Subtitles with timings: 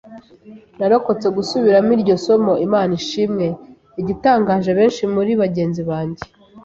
[0.79, 2.53] Narokotse gusubiramo iryo somo.
[2.65, 3.47] Imana ishimwe!
[4.01, 6.23] Igitangaje, benshi muri bagenzi banjye